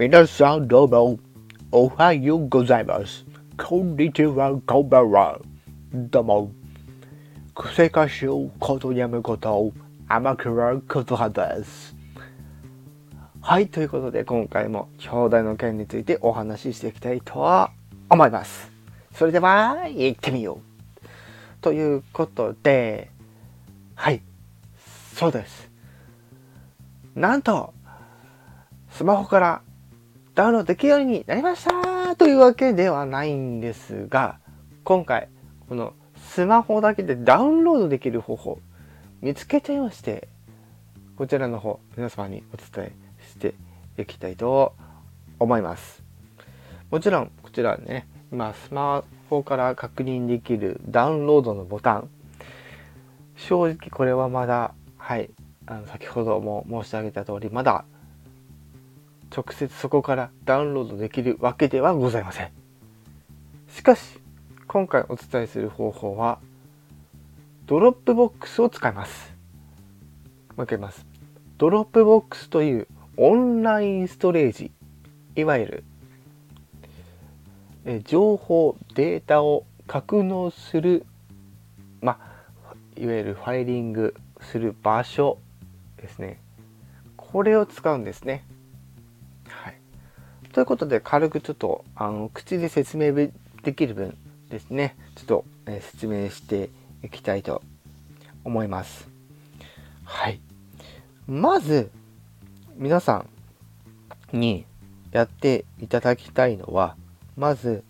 [0.00, 1.18] 皆さんどうも、
[1.70, 3.26] おはようございます。
[3.58, 5.38] こんにちは、こんばんは。
[5.92, 6.52] どうも、
[7.54, 8.28] 癖歌手
[8.58, 9.74] ことやむこと、
[10.08, 11.94] 天倉ことはです。
[13.42, 17.68] はい、ということで今回も兄弟の件についてお話ししていきたいと
[18.08, 18.70] 思います。
[19.12, 21.10] それでは、行ってみよう。
[21.60, 23.10] ということで、
[23.96, 24.22] はい、
[25.14, 25.70] そうです。
[27.14, 27.74] なんと、
[28.88, 29.62] スマホから
[30.40, 34.38] ダウンロードできるようになりましたというわけではないんですが、
[34.84, 35.28] 今回、
[35.68, 38.58] このスマホだけでダウンロードできる方法、
[39.20, 40.28] 見つけちゃいまして、
[41.16, 42.92] こちらの方、皆様にお伝え
[43.28, 43.54] して
[43.98, 44.72] いきたいと
[45.38, 46.02] 思います。
[46.90, 52.08] もちろん、こちらね、今、スマホから確認できるダウンロードのボタン、
[53.36, 55.28] 正直これはまだ、はい、
[55.66, 57.84] あの先ほども申し上げた通り、まだ
[59.34, 62.50] 直接そこからダウンロードできるわけではございません。
[63.68, 64.18] しかし、
[64.66, 66.40] 今回お伝えする方法は、
[67.66, 69.32] ドロップボックスを使います。
[70.56, 71.06] もう一回言います。
[71.58, 74.72] ドロップボックスというオンラインストレージ、
[75.36, 75.84] いわゆる、
[77.84, 81.06] え情報、データを格納する、
[82.00, 85.38] まあ、いわゆるファイリングする場所
[85.98, 86.40] ですね。
[87.16, 88.44] これを使うんですね。
[90.52, 93.32] ということで、軽くちょっと、あの、口で説明で
[93.74, 94.16] きる分
[94.48, 96.70] ですね、ちょっと、え説明して
[97.04, 97.62] いきたいと
[98.42, 99.08] 思います。
[100.04, 100.40] はい。
[101.28, 101.90] まず、
[102.76, 103.24] 皆さ
[104.32, 104.64] んに
[105.12, 106.96] やっていただきたいのは、
[107.36, 107.84] まず、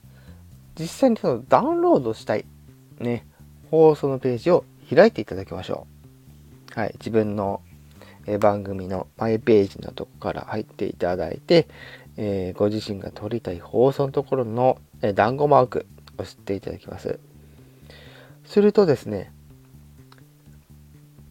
[0.79, 2.45] 実際にそのダウンロードしたい、
[2.99, 3.27] ね、
[3.71, 5.87] 放送のページを開いていただきましょ
[6.77, 6.79] う。
[6.79, 6.95] はい。
[6.99, 7.63] 自分の
[8.27, 11.67] え番組のマイページのとこから入っていただいて、
[12.17, 15.87] えーご自身が撮りたい放送のところの、えー団子マーク
[16.19, 17.19] を押していただきます。
[18.45, 19.33] するとですね、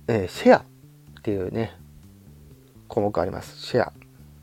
[0.07, 0.63] えーシェアっ
[1.21, 1.77] ていうね、
[2.87, 3.65] 項目あります。
[3.65, 3.93] シェア。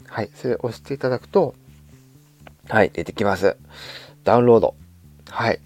[0.08, 0.30] はい。
[0.34, 1.54] それを押していただくと、
[2.68, 3.56] はい、出てきます。
[4.24, 4.74] ダウンロード。
[5.28, 5.60] はい。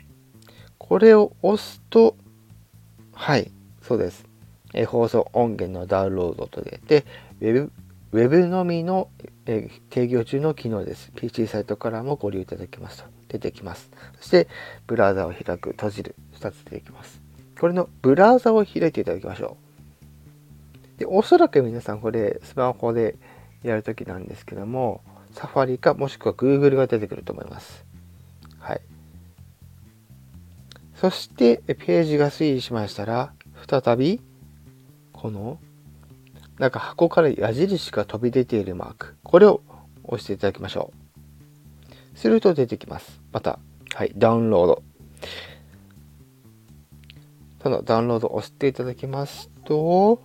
[0.78, 2.16] これを押すと、
[3.12, 3.50] はい、
[3.82, 4.24] そうです。
[4.74, 7.04] え放送音源のダウンロードと出て、
[7.40, 7.72] ウェブ
[8.12, 9.08] ウェブのみの、
[9.46, 11.12] えー提供中の機能です。
[11.14, 13.90] PC サイトからもご利用いただけますと出てきます。
[14.18, 14.48] そして、
[14.86, 17.20] ブラウザを開く、閉じる、2つ出てきます。
[17.60, 19.56] これのブラウザを開いていただきましょ
[20.96, 20.98] う。
[20.98, 23.16] で、おそらく皆さんこれ、スマホで
[23.62, 27.84] やるときなんですけども、サファリかもしくは Google が出てくると思います。
[28.58, 28.80] はい。
[30.96, 33.32] そして、ページが推移しましたら、
[33.68, 34.20] 再び、
[35.12, 35.58] この、
[36.60, 39.16] なんか箱から矢印が飛び出ているマーク。
[39.22, 39.62] これを
[40.04, 40.92] 押していただきましょ
[42.14, 42.18] う。
[42.18, 43.18] すると出てきます。
[43.32, 43.58] また、
[43.94, 44.82] はい、ダウンロード。
[47.62, 50.20] そのダウンロードを押していただきますと、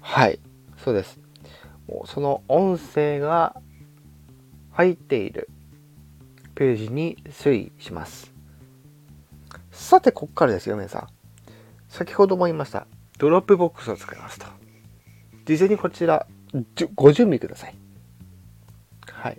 [0.00, 0.40] はい、
[0.84, 1.18] そうです。
[1.88, 3.56] もうその音声が
[4.72, 5.48] 入っている
[6.54, 8.30] ページに推移します。
[9.72, 11.06] さて、ここからですよ、皆さん。
[11.88, 12.86] 先ほども言いました。
[13.16, 14.65] ドロップボックスを使いますと。
[15.46, 16.26] 事前にこちら、
[16.96, 17.74] ご準備ください。
[19.12, 19.38] はい。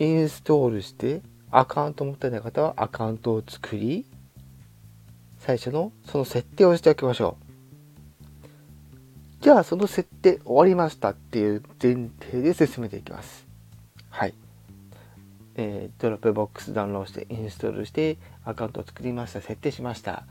[0.00, 4.04] インストールして、アカウント持ってない方はアカウントを作り、
[5.38, 7.44] 最初のその設定をしておきましょう。
[9.40, 13.46] じゃあ、その設定終わりましたっていう前提で進めていきます。
[14.10, 14.34] はい。
[15.54, 19.40] えードロップボックスダウンロードして、インストールして、アカウントを作りました。
[19.40, 20.26] 設定しました。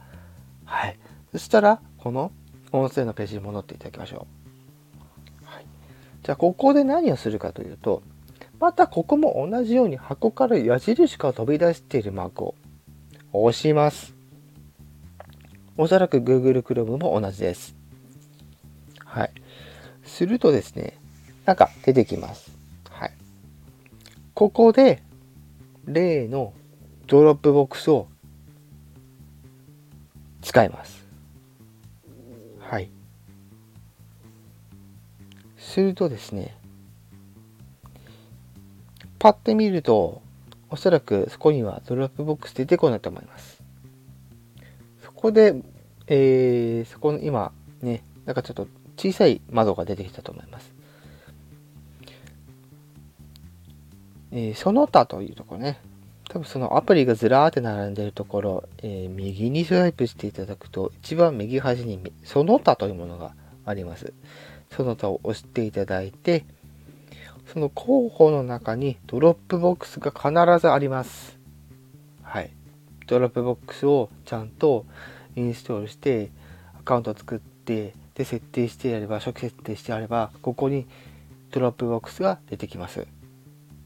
[0.66, 1.00] はい。
[1.32, 2.34] そしたら、この
[2.74, 4.43] 音声のページに戻っていただきましょう。
[6.24, 8.02] じゃあ、ここで何をするかというと、
[8.60, 12.56] またここも同じように箱から矢印が飛び出しているマークを
[13.34, 14.16] 押します。
[15.76, 17.76] おそらく Google Chrome も同じです。
[19.04, 19.32] はい。
[20.06, 20.98] するとですね、
[21.46, 22.52] なんか出てきます。
[22.90, 23.12] はい。
[24.34, 25.04] ここで、
[25.86, 26.54] 例の
[27.08, 28.08] ドロップボックスを
[30.42, 31.06] 使います。
[32.60, 32.90] はい。
[35.74, 36.56] するとですね、
[39.18, 40.22] パッて見ると、
[40.70, 43.64] おそらくそこにはドロップボックス出てこないと思います。
[45.04, 45.56] そこで、
[46.06, 48.68] えー、そこの今ね、なんかちょっと
[48.98, 50.72] 小さい窓が出てきたと思います。
[54.32, 55.80] えーその他というところね、
[56.30, 63.34] 多分そのアプリがずらーって並んでるところ、えー右にスワイプしていただくと、一番右端にその他というものが
[63.66, 64.14] あります。
[64.76, 66.46] その他を押していただいて、
[67.54, 71.38] その候補の中にドロップボックスが必ずあります。
[72.22, 72.52] はい。
[73.08, 74.86] ドロップボックスをちゃんと
[75.36, 76.32] インストールして
[76.80, 80.86] アカウントを作ってで設定してやれば初期設定してやればここに
[81.52, 83.06] ドロップボックスが出てきます。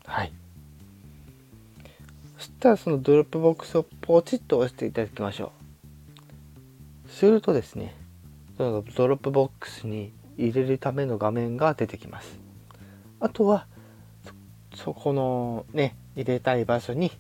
[0.06, 0.32] はい。
[2.38, 5.52] そしたらそのドロップボックスをポチッと押していただきましょ
[7.08, 7.10] う。
[7.10, 7.96] するとですね、
[8.58, 12.40] そのドロップボックスに入れるための画面が出てきます。
[13.20, 13.68] あとは
[14.76, 17.12] そこのね入れたい場所に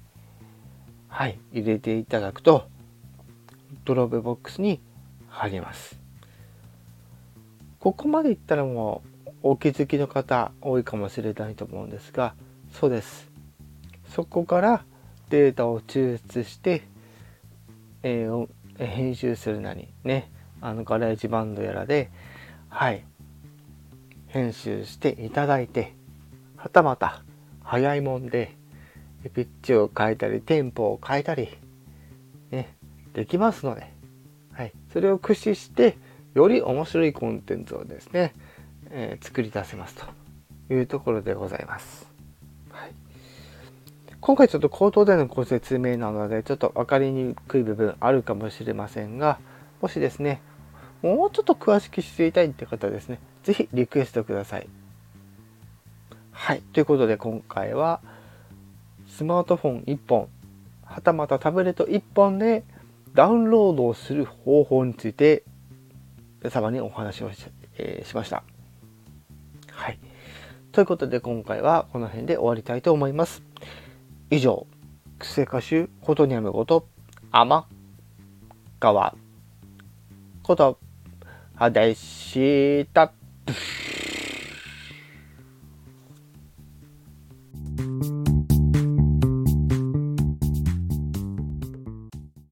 [1.07, 2.67] はい入れていただくと
[3.85, 4.79] ドロップボックスに
[5.29, 5.99] 入ります
[7.79, 12.35] ここまでいったらもうお気づきの方多いかもしれないと思うんですが
[12.73, 13.29] そうです
[14.13, 14.83] そこから
[15.29, 16.83] データを抽出して、
[18.03, 18.47] えー、
[18.77, 20.31] 編集するなりね
[20.61, 22.09] あのガレージバンドやらで
[22.69, 23.03] はい。
[24.27, 25.93] 編集していただいて
[26.57, 27.23] はたまた
[27.63, 28.55] 早いもんで
[29.33, 31.49] ピッチを変えたりテンポを変えたり
[32.51, 32.75] ね
[33.13, 33.91] できますので、
[34.53, 35.97] はい、それを駆使して
[36.33, 38.33] より面白いコンテンツをですね、
[38.91, 42.07] えー、作り出せますというところでございます。
[42.69, 42.91] はい、
[44.21, 49.39] 今回ちょっと口頭でのご説明なのでちょっと分かりにくい部分あるかもしれませんが
[49.81, 50.41] もしですね
[51.15, 54.67] もうちょっと詳しく知りたいって方ですね是非リクエストください。
[56.31, 56.61] はい。
[56.73, 58.01] ということで今回は
[59.07, 60.29] スマートフォン1本、
[60.83, 62.63] はたまたタブレット1本で
[63.13, 65.43] ダウンロードをする方法について
[66.41, 68.43] 皆様にお話をし,、えー、しました。
[69.71, 69.99] はい。
[70.71, 73.41] ということで今回はこの辺で終わりたいと思います。
[74.29, 74.67] 以上、
[75.17, 76.87] 癖歌手ことにゃむこと、
[77.31, 77.65] 天
[78.79, 79.15] 川
[80.43, 80.79] こと、
[81.71, 83.11] でした。